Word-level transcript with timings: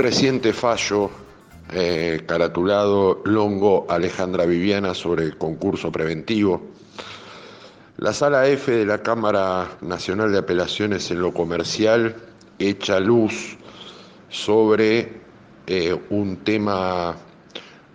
reciente 0.00 0.52
fallo 0.52 1.10
eh, 1.72 2.24
caratulado 2.26 3.22
Longo 3.24 3.86
Alejandra 3.88 4.44
Viviana 4.44 4.94
sobre 4.94 5.24
el 5.24 5.38
concurso 5.38 5.92
preventivo, 5.92 6.60
la 7.98 8.12
sala 8.12 8.48
F 8.48 8.72
de 8.72 8.84
la 8.84 9.02
Cámara 9.02 9.78
Nacional 9.82 10.32
de 10.32 10.38
Apelaciones 10.38 11.10
en 11.12 11.20
lo 11.20 11.32
Comercial 11.32 12.16
echa 12.58 12.98
luz 12.98 13.58
sobre 14.28 15.20
eh, 15.66 15.96
un 16.10 16.38
tema 16.38 17.14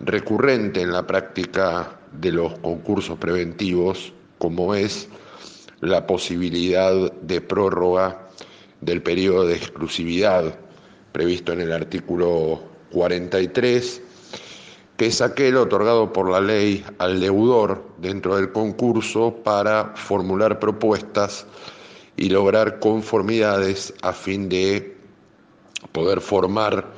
recurrente 0.00 0.80
en 0.80 0.92
la 0.92 1.06
práctica 1.06 1.98
de 2.12 2.32
los 2.32 2.58
concursos 2.60 3.18
preventivos, 3.18 4.14
como 4.38 4.74
es 4.74 5.08
la 5.80 6.06
posibilidad 6.06 7.12
de 7.12 7.40
prórroga 7.42 8.28
del 8.80 9.02
periodo 9.02 9.46
de 9.46 9.56
exclusividad 9.56 10.58
previsto 11.16 11.54
en 11.54 11.62
el 11.62 11.72
artículo 11.72 12.62
43, 12.90 14.02
que 14.98 15.06
es 15.06 15.22
aquel 15.22 15.56
otorgado 15.56 16.12
por 16.12 16.30
la 16.30 16.42
ley 16.42 16.84
al 16.98 17.20
deudor 17.20 17.88
dentro 17.96 18.36
del 18.36 18.52
concurso 18.52 19.34
para 19.42 19.94
formular 19.96 20.58
propuestas 20.58 21.46
y 22.18 22.28
lograr 22.28 22.80
conformidades 22.80 23.94
a 24.02 24.12
fin 24.12 24.50
de 24.50 24.94
poder 25.92 26.20
formar 26.20 26.92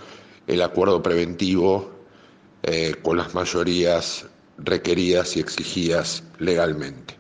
el 0.49 0.63
acuerdo 0.63 1.01
preventivo 1.01 1.89
eh, 2.65 2.97
con 3.01 3.19
las 3.19 3.37
mayorías 3.37 4.27
requeridas 4.57 5.37
y 5.37 5.41
exigidas 5.41 6.25
legalmente. 6.41 7.15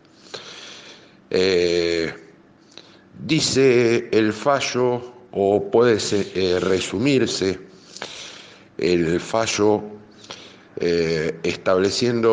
Eh, 1.30 2.12
dice 3.24 4.08
el 4.10 4.32
fallo, 4.32 5.17
o 5.32 5.70
puede 5.70 5.98
eh, 6.10 6.58
resumirse 6.60 7.58
el 8.78 9.20
fallo 9.20 9.82
estableciendo 10.80 12.32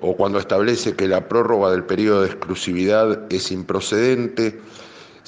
o 0.00 0.16
cuando 0.16 0.40
establece 0.40 0.96
que 0.96 1.06
la 1.06 1.28
prórroga 1.28 1.70
del 1.70 1.84
periodo 1.84 2.22
de 2.22 2.26
exclusividad 2.26 3.32
es 3.32 3.52
improcedente 3.52 4.58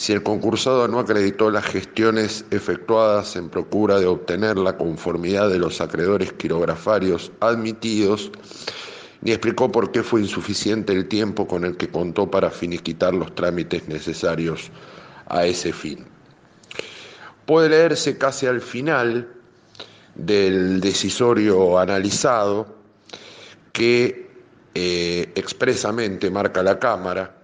si 0.00 0.14
el 0.14 0.22
concursado 0.22 0.88
no 0.88 0.98
acreditó 0.98 1.50
las 1.50 1.66
gestiones 1.66 2.46
efectuadas 2.50 3.36
en 3.36 3.50
procura 3.50 3.98
de 3.98 4.06
obtener 4.06 4.56
la 4.56 4.78
conformidad 4.78 5.50
de 5.50 5.58
los 5.58 5.82
acreedores 5.82 6.32
quirografarios 6.32 7.30
admitidos, 7.40 8.32
ni 9.20 9.32
explicó 9.32 9.70
por 9.70 9.92
qué 9.92 10.02
fue 10.02 10.22
insuficiente 10.22 10.94
el 10.94 11.06
tiempo 11.06 11.46
con 11.46 11.66
el 11.66 11.76
que 11.76 11.90
contó 11.90 12.30
para 12.30 12.48
finiquitar 12.48 13.12
los 13.12 13.34
trámites 13.34 13.88
necesarios 13.88 14.70
a 15.26 15.44
ese 15.44 15.70
fin. 15.70 16.06
Puede 17.50 17.68
leerse 17.68 18.16
casi 18.16 18.46
al 18.46 18.60
final 18.60 19.26
del 20.14 20.80
decisorio 20.80 21.80
analizado 21.80 22.64
que 23.72 24.30
eh, 24.72 25.32
expresamente 25.34 26.30
marca 26.30 26.62
la 26.62 26.78
Cámara 26.78 27.34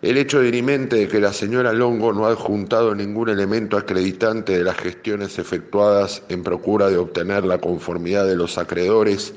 el 0.00 0.16
hecho 0.16 0.38
dirimente 0.38 0.94
de 0.94 1.08
que 1.08 1.18
la 1.18 1.32
señora 1.32 1.72
Longo 1.72 2.12
no 2.12 2.26
ha 2.26 2.30
adjuntado 2.30 2.94
ningún 2.94 3.30
elemento 3.30 3.76
acreditante 3.76 4.56
de 4.56 4.62
las 4.62 4.76
gestiones 4.76 5.36
efectuadas 5.40 6.22
en 6.28 6.44
procura 6.44 6.88
de 6.88 6.98
obtener 6.98 7.44
la 7.44 7.58
conformidad 7.58 8.24
de 8.28 8.36
los 8.36 8.58
acreedores 8.58 9.34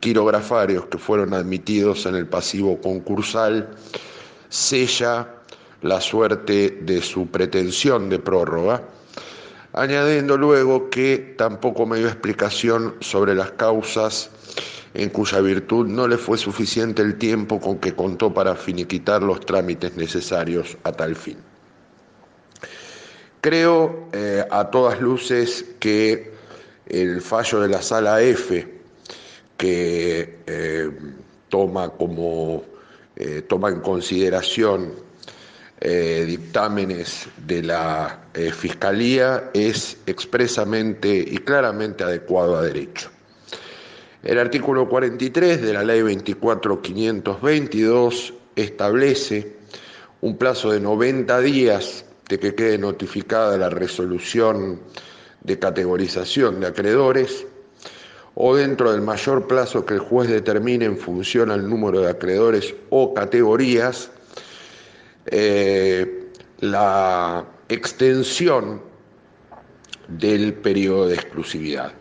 quirografarios 0.00 0.86
que 0.86 0.96
fueron 0.96 1.34
admitidos 1.34 2.06
en 2.06 2.14
el 2.14 2.26
pasivo 2.26 2.80
concursal, 2.80 3.68
sella 4.48 5.28
la 5.82 6.00
suerte 6.00 6.78
de 6.80 7.02
su 7.02 7.26
pretensión 7.26 8.08
de 8.08 8.18
prórroga, 8.18 8.82
añadiendo 9.72 10.36
luego 10.36 10.90
que 10.90 11.34
tampoco 11.36 11.86
me 11.86 11.98
dio 11.98 12.08
explicación 12.08 12.94
sobre 13.00 13.34
las 13.34 13.52
causas 13.52 14.30
en 14.94 15.08
cuya 15.08 15.40
virtud 15.40 15.86
no 15.86 16.06
le 16.06 16.18
fue 16.18 16.36
suficiente 16.36 17.00
el 17.02 17.16
tiempo 17.16 17.60
con 17.60 17.78
que 17.78 17.94
contó 17.94 18.32
para 18.34 18.54
finiquitar 18.54 19.22
los 19.22 19.40
trámites 19.40 19.96
necesarios 19.96 20.76
a 20.84 20.92
tal 20.92 21.16
fin. 21.16 21.38
Creo 23.40 24.08
eh, 24.12 24.44
a 24.50 24.70
todas 24.70 25.00
luces 25.00 25.64
que 25.80 26.32
el 26.86 27.22
fallo 27.22 27.60
de 27.60 27.68
la 27.68 27.80
sala 27.80 28.20
F, 28.20 28.80
que 29.56 30.38
eh, 30.46 30.90
toma, 31.48 31.88
como, 31.88 32.64
eh, 33.16 33.42
toma 33.42 33.70
en 33.70 33.80
consideración 33.80 34.92
dictámenes 35.82 37.26
de 37.46 37.62
la 37.62 38.20
Fiscalía, 38.52 39.50
es 39.52 39.96
expresamente 40.06 41.16
y 41.16 41.38
claramente 41.38 42.04
adecuado 42.04 42.56
a 42.56 42.62
derecho. 42.62 43.10
El 44.22 44.38
artículo 44.38 44.88
43 44.88 45.60
de 45.60 45.72
la 45.72 45.82
ley 45.82 46.00
24522 46.00 48.34
establece 48.54 49.56
un 50.20 50.38
plazo 50.38 50.70
de 50.70 50.78
90 50.78 51.40
días 51.40 52.04
de 52.28 52.38
que 52.38 52.54
quede 52.54 52.78
notificada 52.78 53.58
la 53.58 53.68
resolución 53.68 54.78
de 55.42 55.58
categorización 55.58 56.60
de 56.60 56.68
acreedores 56.68 57.44
o 58.36 58.54
dentro 58.54 58.92
del 58.92 59.02
mayor 59.02 59.48
plazo 59.48 59.84
que 59.84 59.94
el 59.94 60.00
juez 60.00 60.28
determine 60.28 60.84
en 60.84 60.96
función 60.96 61.50
al 61.50 61.68
número 61.68 62.00
de 62.00 62.10
acreedores 62.10 62.76
o 62.90 63.12
categorías, 63.12 64.12
eh, 65.26 66.30
la 66.60 67.44
extensión 67.68 68.82
del 70.08 70.54
periodo 70.54 71.08
de 71.08 71.14
exclusividad. 71.14 71.92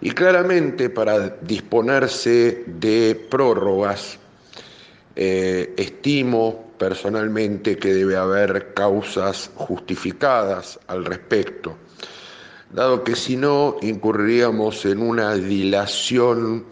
Y 0.00 0.10
claramente 0.12 0.90
para 0.90 1.30
disponerse 1.40 2.64
de 2.66 3.26
prórrogas, 3.28 4.18
eh, 5.16 5.74
estimo 5.76 6.72
personalmente 6.78 7.76
que 7.76 7.92
debe 7.92 8.16
haber 8.16 8.72
causas 8.74 9.50
justificadas 9.56 10.78
al 10.86 11.04
respecto, 11.04 11.76
dado 12.72 13.02
que 13.02 13.16
si 13.16 13.36
no 13.36 13.76
incurriríamos 13.82 14.84
en 14.84 15.02
una 15.02 15.34
dilación 15.34 16.64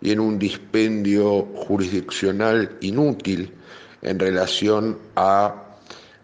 y 0.00 0.12
en 0.12 0.20
un 0.20 0.38
dispendio 0.38 1.42
jurisdiccional 1.54 2.78
inútil 2.80 3.52
en 4.02 4.18
relación 4.18 4.98
a 5.16 5.54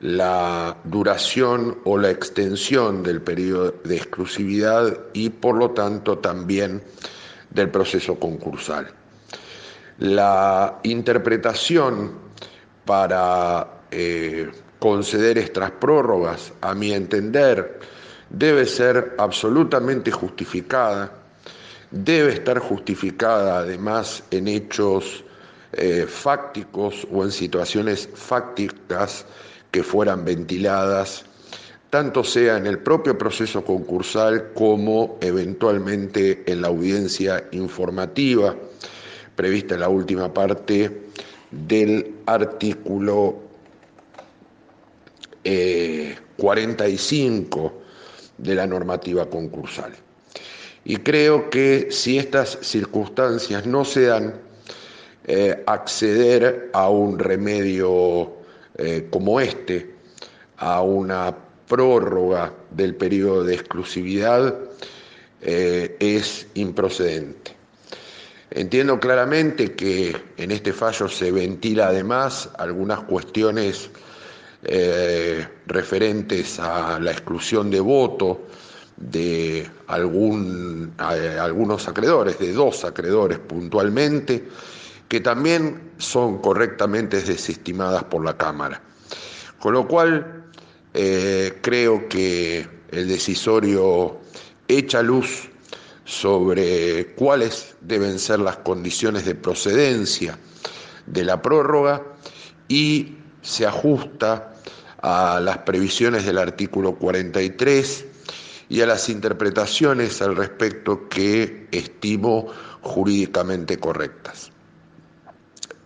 la 0.01 0.77
duración 0.85 1.79
o 1.85 1.99
la 1.99 2.11
extensión 2.11 3.03
del 3.03 3.21
periodo 3.21 3.75
de 3.85 3.97
exclusividad 3.97 4.99
y 5.13 5.31
por 5.31 5.57
lo 5.57 5.71
tanto 5.71 6.19
también 6.19 6.83
del 7.51 7.71
proceso 7.71 8.19
concursal. 8.19 8.89
La 9.99 10.79
interpretación 10.85 12.13
para 12.85 13.83
eh, 13.91 14.51
conceder 14.79 15.39
estas 15.39 15.73
prórrogas, 15.73 16.53
a 16.61 16.75
mi 16.75 16.93
entender, 16.93 17.81
debe 18.31 18.67
ser 18.67 19.15
absolutamente 19.19 20.13
justificada, 20.13 21.13
debe 21.91 22.35
estar 22.35 22.59
justificada 22.61 23.59
además 23.59 24.23
en 24.31 24.47
hechos 24.47 25.25
eh, 25.73 26.07
fácticos 26.09 27.07
o 27.13 27.25
en 27.25 27.31
situaciones 27.31 28.09
fácticas 28.15 29.27
que 29.71 29.83
fueran 29.83 30.25
ventiladas, 30.25 31.25
tanto 31.91 32.25
sea 32.25 32.57
en 32.57 32.67
el 32.67 32.79
propio 32.79 33.17
proceso 33.19 33.65
concursal 33.65 34.53
como 34.55 35.19
eventualmente 35.21 36.43
en 36.47 36.63
la 36.63 36.69
audiencia 36.69 37.45
informativa 37.53 38.55
prevista 39.39 39.75
en 39.75 39.81
la 39.81 39.89
última 39.89 40.35
parte 40.35 41.03
del 41.51 42.15
artículo 42.27 43.37
45 46.37 47.67
eh, 47.67 47.73
de 48.37 48.55
la 48.55 48.67
normativa 48.67 49.31
concursal. 49.31 49.93
Y 50.85 50.97
creo 50.97 51.51
que 51.51 51.89
si 51.91 52.19
estas 52.19 52.59
circunstancias 52.63 53.65
no 53.67 53.85
se 53.85 54.07
dan, 54.07 54.48
eh, 55.31 55.63
acceder 55.67 56.71
a 56.73 56.89
un 56.89 57.19
remedio 57.19 58.33
eh, 58.79 59.09
como 59.11 59.39
este 59.41 59.95
a 60.57 60.81
una 60.81 61.37
prórroga 61.69 62.55
del 62.71 62.95
periodo 62.95 63.45
de 63.45 63.53
exclusividad 63.53 64.55
eh, 65.43 65.99
es 66.01 66.47
improcedente. 66.55 67.55
Entiendo 68.51 68.99
claramente 68.99 69.75
que 69.75 70.17
en 70.39 70.51
este 70.51 70.73
fallo 70.73 71.09
se 71.09 71.31
ventila 71.31 71.89
además 71.89 72.49
algunas 72.57 73.01
cuestiones 73.01 73.91
referentes 75.67 76.59
a 76.59 76.99
la 76.99 77.13
exclusión 77.13 77.71
de 77.71 77.81
voto 77.81 78.47
de 78.97 79.71
algún, 79.89 80.95
algunos 80.97 81.87
acreedores, 81.87 82.39
de 82.39 82.53
dos 82.55 82.85
acreedores 82.85 83.39
puntualmente, 83.39 84.49
que 85.09 85.21
también 85.21 85.93
son 85.99 86.39
correctamente 86.39 87.21
desestimadas 87.21 88.05
por 88.05 88.25
la 88.25 88.37
Cámara. 88.37 88.83
Con 89.59 89.73
lo 89.73 89.89
cual, 89.89 90.45
eh, 90.95 91.59
creo 91.63 92.09
que 92.09 92.69
el 92.91 93.09
decisorio 93.09 94.19
echa 94.69 95.03
luz 95.03 95.49
sobre 96.05 97.15
cuáles 97.15 97.75
deben 97.81 98.19
ser 98.19 98.41
las 98.41 98.59
condiciones 98.59 99.25
de 99.25 99.35
procedencia 99.35 100.39
de 101.07 101.25
la 101.25 101.43
prórroga 101.43 102.03
y 102.69 103.17
se 103.43 103.67
ajusta 103.67 104.55
a 105.03 105.41
las 105.41 105.59
previsiones 105.59 106.25
del 106.25 106.39
artículo 106.39 106.95
43 106.95 108.05
y 108.69 108.81
a 108.81 108.87
las 108.87 109.09
interpretaciones 109.09 110.21
al 110.21 110.37
respecto 110.37 111.09
que 111.09 111.69
estimo 111.73 112.49
jurídicamente 112.83 113.79
correctas. 113.79 114.51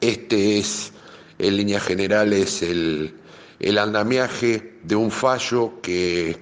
Este 0.03 0.59
es, 0.59 0.93
en 1.39 1.57
líneas 1.57 1.85
generales, 1.85 2.61
el, 2.63 3.15
el 3.61 3.79
andamiaje 3.79 4.81
de 4.83 4.97
un 4.97 5.13
fallo 5.13 5.81
que, 5.81 6.37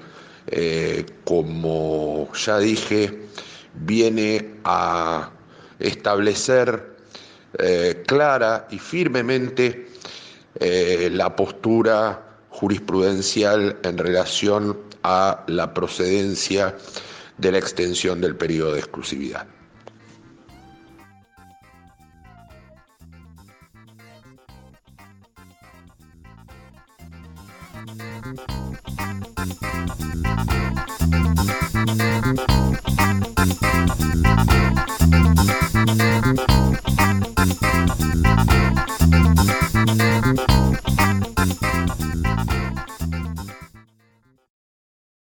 eh, 0.47 1.05
como 1.25 2.33
ya 2.33 2.59
dije, 2.59 3.21
viene 3.75 4.55
a 4.65 5.31
establecer 5.79 6.97
eh, 7.59 8.03
clara 8.07 8.67
y 8.71 8.79
firmemente 8.79 9.89
eh, 10.59 11.11
la 11.12 11.37
postura 11.37 12.39
jurisprudencial 12.49 13.79
en 13.83 13.99
relación 13.99 14.79
a 15.03 15.45
la 15.49 15.75
procedencia 15.75 16.79
de 17.37 17.53
la 17.53 17.59
extensión 17.59 18.23
del 18.23 18.37
periodo 18.37 18.73
de 18.73 18.79
exclusividad. 18.79 19.47
Thank 27.87 28.00
you. 33.38 33.50